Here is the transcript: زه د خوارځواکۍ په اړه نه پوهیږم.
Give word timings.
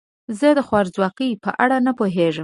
زه 0.39 0.47
د 0.57 0.59
خوارځواکۍ 0.67 1.31
په 1.43 1.51
اړه 1.63 1.77
نه 1.85 1.91
پوهیږم. 1.99 2.39